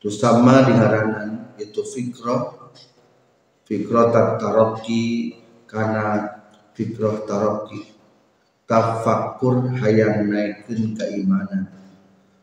sama 0.06 0.66
dingaranan 0.66 1.54
itu 1.58 1.82
fikrah 1.82 2.74
fikrah 3.66 4.10
at-taraqi 4.10 5.41
karena 5.72 6.36
fikrah 6.76 7.24
taroki 7.24 7.96
tafakur 8.68 9.72
hayang 9.80 10.28
naikin 10.28 10.92
keimanan. 10.92 11.72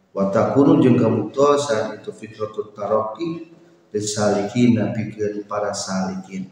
Watakunu 0.10 0.82
jeung 0.82 0.98
kabuktosan 0.98 2.02
itu 2.02 2.10
fikrah 2.10 2.50
taroki 2.74 3.54
disalikin 3.89 4.78
napikeun 4.78 5.46
para 5.50 5.74
salikin 5.74 6.50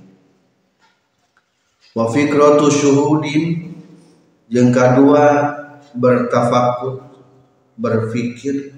wa 1.93 2.09
fikratu 2.09 2.69
syuhudin 2.69 3.73
yang 4.49 4.73
kedua 4.73 5.25
bertafakur 5.97 7.05
berfikir 7.77 8.77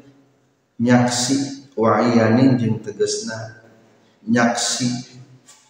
nyaksi 0.79 1.67
wa'iyanin 1.75 2.59
jeung 2.59 2.79
tegesna 2.83 3.63
nyaksi 4.27 5.19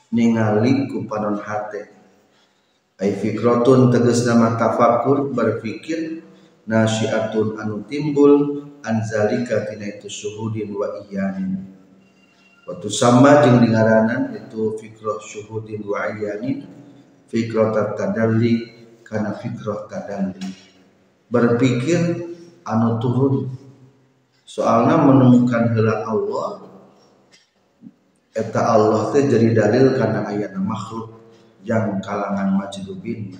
ningali 0.10 0.90
ku 0.90 1.06
panon 1.06 1.38
hate 1.42 1.99
ay 3.00 3.16
fikrotun 3.16 3.90
tegas 3.90 4.28
nama 4.28 4.60
tafakur 4.60 5.32
berpikir 5.32 6.20
nasiatun 6.68 7.56
anu 7.56 7.88
timbul 7.88 8.68
anzalika 8.84 9.66
tina 9.72 9.88
itu 9.88 10.12
syuhudin 10.12 10.76
wa 10.76 11.08
iyanin. 11.08 11.64
Waktu 12.68 12.90
sama 12.92 13.42
jeng 13.42 13.66
dingaranan 13.66 14.36
itu 14.36 14.78
fikroh 14.78 15.18
syuhudin 15.24 15.82
wa 15.88 16.12
iyanin. 16.12 16.68
Fikroh 17.32 17.74
tadalli 17.98 18.86
karena 19.02 19.34
fikroh 19.34 19.90
tadalli. 19.90 20.46
Berpikir 21.32 22.00
anu 22.68 23.00
turun. 23.02 23.36
Soalnya 24.50 24.98
menemukan 25.06 25.78
hela 25.78 26.10
Allah 26.10 26.70
eta 28.34 28.62
Allah 28.66 29.14
teh 29.14 29.30
jadi 29.30 29.54
dalil 29.54 29.94
karena 29.94 30.26
ayat 30.26 30.58
makhluk 30.58 31.19
yang 31.68 32.00
kalangan 32.00 32.56
majdubin 32.56 33.36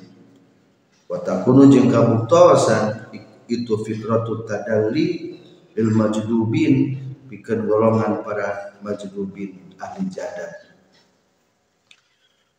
watakunu 1.10 1.72
jeung 1.72 1.88
kabuktosan 1.88 3.10
itu 3.50 3.74
fitratu 3.82 4.46
tadalli 4.46 5.40
lil 5.74 5.90
majdubin 5.96 7.00
pikeun 7.32 7.66
golongan 7.66 8.22
para 8.22 8.78
majdubin 8.86 9.74
ahli 9.80 10.06
jadah 10.12 10.70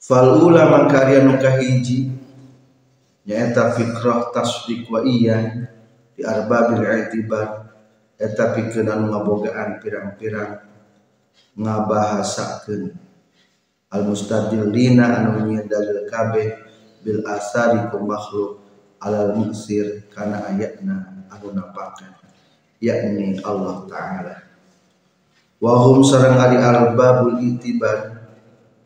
fal 0.00 0.40
ulama 0.42 0.90
karya 0.90 1.22
nu 1.22 1.38
kahiji 1.38 2.10
fikrah 3.78 4.34
tasdiq 4.34 4.90
wa 4.90 5.04
iya 5.06 5.68
di 6.16 6.26
arbabil 6.26 6.82
i'tibar 6.82 7.70
eta 8.18 8.56
pikeun 8.56 8.90
anu 8.90 9.14
ngabogaan 9.14 9.78
pirang-pirang 9.78 10.64
ngabahasakeun 11.54 13.09
al 13.90 14.06
mustadillina 14.06 15.18
anu 15.18 15.50
dalil 15.66 16.06
kabeh 16.06 16.48
bil 17.02 17.26
asari 17.26 17.90
ku 17.90 17.98
makhluk 18.06 18.62
alal 19.02 19.34
muksir 19.34 20.06
kana 20.14 20.46
ayatna 20.46 21.26
anu 21.26 21.50
napakan 21.50 22.14
yakni 22.78 23.42
Allah 23.42 23.84
taala. 23.90 24.36
Wa 25.60 25.76
hum 25.84 26.00
sareng 26.00 26.40
ari 26.40 26.56
albabul 26.56 27.42
itibar 27.44 28.30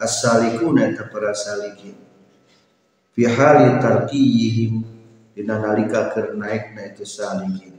as-salikuna 0.01 0.91
ta 0.99 1.07
para 1.07 1.31
salikin. 1.31 1.95
Fi 3.15 3.31
hali 3.31 3.79
tarkiyihim 3.79 4.83
dina 5.39 5.63
nalika 5.63 6.11
keur 6.11 6.35
naikna 6.35 6.91
itu 6.91 7.07
salikin. 7.07 7.79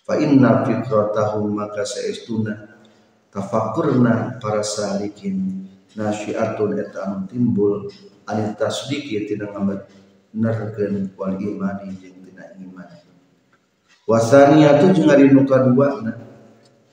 Fa 0.00 0.16
inna 0.16 0.64
fikratahum 0.64 1.52
maka 1.52 1.84
saestuna 1.84 2.80
tafakurna 3.28 4.40
para 4.40 4.64
salikin 4.64 5.68
nasyiatun 5.96 6.76
eta 6.76 7.08
anu 7.08 7.24
timbul 7.26 7.88
anit 8.28 8.60
tasdiki 8.60 9.24
tina 9.24 9.48
ngabenerkeun 9.48 11.10
wal 11.16 11.34
imani 11.40 11.96
jeung 11.96 12.20
tina 12.20 12.44
iman. 12.60 12.88
Wasaniyatu 14.04 14.92
jeung 14.92 15.08
ari 15.08 15.32
nu 15.32 15.48
kaduana 15.48 16.20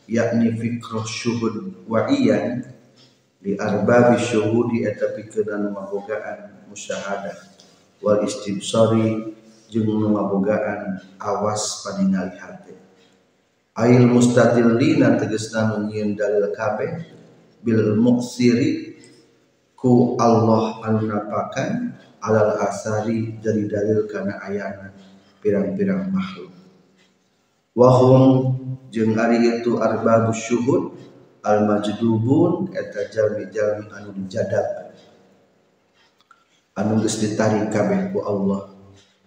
yakni 0.07 0.55
fikroh 0.55 1.03
syuhud 1.03 1.85
wa 1.85 2.07
iyan 2.07 2.63
di 3.43 3.59
arbabi 3.59 4.15
syuhudi 4.23 4.87
eta 4.87 5.11
pikeun 5.13 5.67
mabogaan 5.75 6.63
musyahadah 6.71 7.35
wal 7.99 8.23
istibsari 8.23 9.35
jeung 9.67 9.87
nu 9.87 10.15
mabogaan 10.15 11.03
awas 11.19 11.83
paningali 11.83 12.39
hate 12.39 12.73
ail 13.75 14.07
mustadillina 14.07 15.19
tegasna 15.19 15.75
nu 15.75 15.91
nyieun 15.91 16.15
dalil 16.15 16.47
kabeh 16.55 17.03
bil 17.63 17.95
muksiri 17.99 18.92
ku 19.83 20.15
Allah 20.15 20.79
anu 20.87 21.11
napakan 21.11 21.91
alal 22.23 22.55
asari 22.63 23.35
jadi 23.43 23.67
dalil 23.67 24.07
kana 24.07 24.39
ayana 24.47 24.95
pirang-pirang 25.43 26.07
makhluk. 26.07 26.55
Wahum 27.75 28.55
jeung 28.95 29.11
ari 29.19 29.43
itu 29.59 29.83
arbabus 29.83 30.39
syuhud 30.39 30.95
al 31.43 31.67
majdubun 31.67 32.71
eta 32.71 33.11
jami-jami 33.11 33.91
anu 33.91 34.15
dijadab 34.23 34.95
anu 36.79 37.03
geus 37.03 37.19
ditarik 37.19 37.67
kabeh 37.67 38.15
ku 38.15 38.23
Allah. 38.23 38.71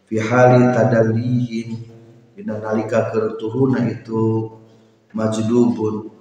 Fi 0.08 0.16
hali 0.24 0.72
tadallihin 0.72 1.84
dina 2.32 2.56
nalika 2.64 3.12
keur 3.12 3.36
turuna 3.36 3.84
itu 3.84 4.56
majdubun. 5.12 6.16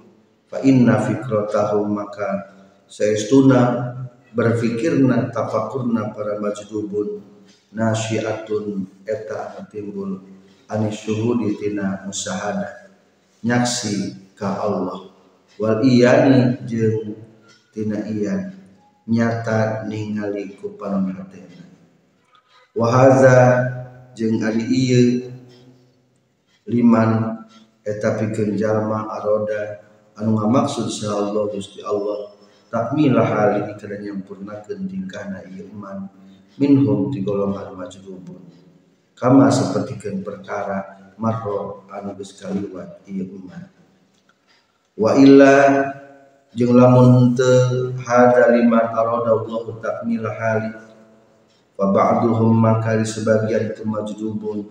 Fa 0.52 0.60
inna 0.60 1.00
fikratahum 1.00 1.88
maka 1.96 2.52
saestuna 2.92 3.96
berfikirna 4.36 5.32
tafakurna 5.32 6.12
para 6.12 6.36
majdubun 6.44 7.24
nasyiatun 7.72 8.84
eta 9.08 9.56
anu 9.56 9.64
timbul 9.72 10.12
anis 10.68 11.00
syuhudi 11.08 11.56
tina 11.56 12.04
musahadah 12.04 12.92
nyaksi 13.48 14.12
ka 14.36 14.60
Allah. 14.60 15.08
Wal 15.56 15.88
iyani 15.88 16.68
jeung 16.68 17.16
tina 17.72 18.04
iyan 18.12 18.52
nyata 19.08 19.88
ningali 19.88 20.60
ku 20.60 20.76
panon 20.76 21.16
hatena. 21.16 21.64
Wa 22.76 22.92
haza 22.92 23.40
jeung 24.12 24.44
ari 24.44 24.68
ieu 24.68 25.32
liman 26.68 27.40
eta 27.88 28.20
pikeun 28.20 28.60
jalma 28.60 29.08
aroda 29.16 29.80
anu 30.20 30.36
ngamaksud 30.36 30.92
sa 30.92 31.24
Allah 31.24 31.48
Gusti 31.54 31.80
Allah 31.86 32.35
takmilah 32.76 33.24
hali 33.24 33.72
kana 33.80 33.96
nyampurnakeun 34.04 34.84
tingkahna 34.92 35.48
ieu 35.48 35.72
iman. 35.72 36.12
Minhum 36.60 37.12
ti 37.12 37.24
golongan 37.24 37.76
majlubun 37.76 38.40
kama 39.16 39.48
sapertikeun 39.48 40.24
perkara 40.24 41.00
marro 41.16 41.88
anu 41.88 42.16
geus 42.20 42.36
kaliwat 42.36 43.08
iman. 43.08 43.64
Wa 45.00 45.16
illa 45.20 45.56
jeung 46.56 46.76
lamun 46.76 47.36
teu 47.36 47.92
hada 48.00 48.56
liman 48.56 48.88
arada 48.92 49.36
Allah 49.36 49.64
takmilah 49.84 50.36
hali 50.36 50.72
wa 51.76 51.92
ba'duhum 51.92 52.56
maka 52.56 52.96
di 52.96 53.04
sebagian 53.04 53.76
itu 53.76 53.84
majlubun 53.84 54.64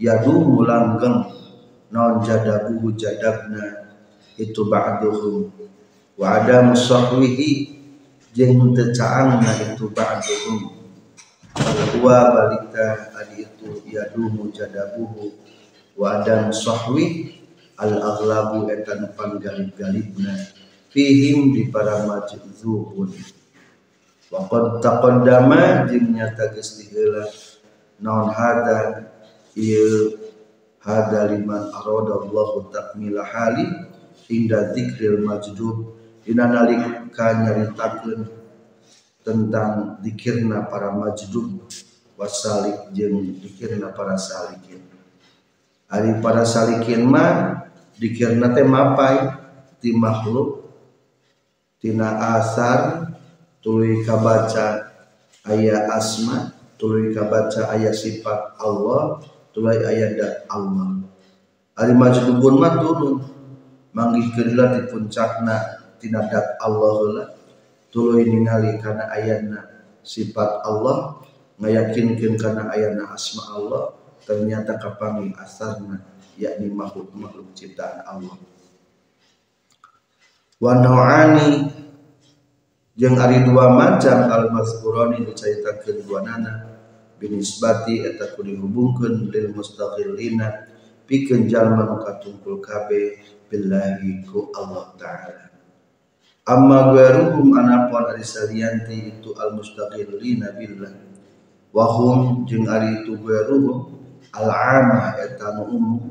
yadu 0.00 0.64
langgeng 0.64 1.28
non 1.92 2.24
jadabuhu 2.24 2.96
jadabna 2.96 3.92
itu 4.40 4.64
ba'duhum 4.64 5.52
wa 6.18 6.42
ada 6.42 6.66
musahwihi. 6.66 7.78
Jeung 8.36 8.76
teu 8.76 8.92
caangna 8.92 9.50
itu 9.64 9.88
ba'duhum 9.90 10.76
bahwa 11.56 12.18
balita 12.34 13.10
adi 13.18 13.48
itu 13.48 13.82
yadumu 13.88 14.52
jadabuhu. 14.52 15.32
Wa 15.96 16.20
ada 16.20 16.46
musahwi. 16.50 17.34
Al 17.78 17.94
aghlabu 17.98 18.66
etan 18.70 19.10
panggalib-galibna. 19.14 20.34
Fihim 20.90 21.54
di 21.54 21.70
para 21.70 22.02
majzuhun 22.06 23.10
wa 24.28 24.40
qad 24.50 24.82
taqaddama 24.82 25.86
jeung 25.86 26.14
nyata 26.14 26.52
geus 26.54 26.78
diheula. 26.78 27.26
Naon 27.98 28.30
hada? 28.34 29.08
Ieu 29.58 30.14
hada 30.78 31.26
liman 31.34 31.74
arada 31.74 32.22
Allah 32.22 32.50
takmila 32.70 33.26
hali 33.26 33.66
inda 34.30 34.70
dzikril 34.70 35.26
majdub 35.26 35.97
dina 36.28 36.44
nalika 36.44 37.08
nyaritakeun 37.40 38.28
tentang 39.24 39.96
dikirna 40.04 40.68
para 40.68 40.92
majdub 40.92 41.64
wasalik 42.20 42.92
jeung 42.92 43.40
dikirna 43.40 43.96
para 43.96 44.20
salikin. 44.20 44.84
Ari 45.88 46.20
para 46.20 46.44
salikin 46.44 47.08
mah 47.08 47.64
dikirna 47.96 48.52
teh 48.52 48.60
mapai 48.60 49.40
ti 49.80 49.96
makhluk 49.96 50.68
tina 51.80 52.36
asar 52.36 53.08
tuluy 53.64 54.04
kabaca 54.04 54.84
aya 55.48 55.88
asma 55.96 56.52
tuluy 56.76 57.16
kabaca 57.16 57.72
aya 57.72 57.88
sifat 57.88 58.60
Allah 58.60 59.24
tulai 59.56 59.80
ayat 59.80 60.20
dat 60.20 60.34
Allah. 60.52 61.08
Ari 61.72 61.96
majdubun 61.96 62.60
mah 62.60 62.84
turun 62.84 63.16
manggih 63.96 64.28
keula 64.36 64.76
di 64.76 64.92
puncakna 64.92 65.77
tina 65.98 66.26
dat 66.30 66.58
Allah 66.62 66.92
heula 66.98 67.24
tuluy 67.92 68.26
ningali 68.26 68.78
kana 68.80 69.10
ayatna 69.12 69.66
sifat 70.02 70.64
Allah 70.64 71.18
ngayakinkeun 71.58 72.38
kana 72.38 72.70
ayatna 72.72 73.12
asma 73.12 73.58
Allah 73.58 73.84
ternyata 74.24 74.78
kapangi 74.78 75.34
asarna 75.36 76.00
yakni 76.38 76.70
makhluk 76.70 77.10
makhluk 77.12 77.50
ciptaan 77.52 78.06
Allah. 78.06 78.38
Wa 80.58 80.74
nau'ani 80.78 81.70
jeung 82.98 83.14
ari 83.14 83.46
dua 83.46 83.74
macam 83.74 84.26
al 84.26 84.50
mazkurani 84.50 85.22
dua 86.02 86.20
nana 86.26 86.68
binisbati 87.18 88.06
eta 88.06 88.34
ku 88.38 88.46
dihubungkeun 88.46 89.30
lil 89.34 89.50
mustaghillina 89.54 90.70
pikeun 91.06 91.50
jalma 91.50 91.86
nu 91.86 91.96
katungkul 92.02 92.62
kabeh 92.62 93.18
billahi 93.50 94.22
ku 94.26 94.54
Allah 94.54 94.94
taala 94.94 95.47
amma 96.48 96.96
gharuhum 96.96 97.52
anapun 97.52 98.08
ari 98.08 98.24
salianti 98.24 99.20
itu 99.20 99.36
al 99.36 99.52
mustaghillina 99.52 100.56
billah 100.56 100.96
wa 101.76 101.84
hum 101.92 102.48
jeung 102.48 102.64
ari 102.64 103.04
itu 103.04 103.20
gharuhum 103.20 104.00
al 104.32 104.48
amah 104.48 105.20
eta 105.20 105.60
nu 105.60 105.64
umum. 105.76 106.04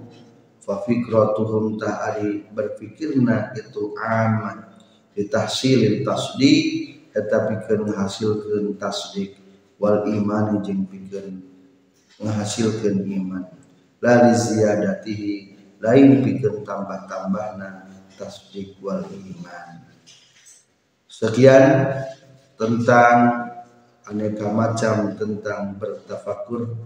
Fa 0.67 0.83
fikratuhum 0.83 1.79
ta 1.79 2.11
ari 2.11 2.43
berpikirna 2.51 3.55
itu 3.55 3.95
aman 4.03 4.67
ditahsilil 5.15 6.03
tasdik 6.03 7.07
eta 7.15 7.47
pikeun 7.47 7.87
ngahasilkeun 7.87 8.75
tasdik 8.75 9.39
wal 9.79 10.03
iman 10.03 10.59
jeung 10.67 10.83
pikeun 10.91 11.39
menghasilkan 12.19 12.99
iman. 12.99 13.47
La 14.03 14.27
ziyadatihi 14.35 15.55
lain 15.79 16.19
pikeun 16.19 16.67
tambah-tambahna 16.67 17.87
tasdik 18.19 18.75
wal 18.83 19.07
iman 19.07 19.86
sekian 21.17 21.89
tentang 22.53 23.17
aneka 24.05 24.53
macam 24.53 25.17
tentang 25.17 25.73
bertafakur 25.81 26.77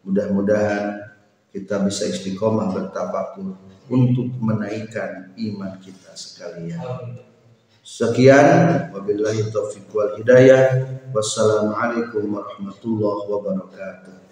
mudah-mudahan 0.00 1.12
kita 1.52 1.84
bisa 1.84 2.08
istiqomah 2.08 2.72
bertafakur 2.72 3.52
untuk 3.92 4.28
menaikkan 4.40 5.32
iman 5.36 5.76
kita 5.80 6.12
sekalian. 6.16 7.16
Sekian 7.86 8.90
wabillahi 8.90 9.46
taufiq 9.54 9.86
wal 9.94 10.18
hidayah. 10.18 10.90
Wassalamualaikum 11.14 12.28
warahmatullahi 12.28 13.24
wabarakatuh. 13.30 14.25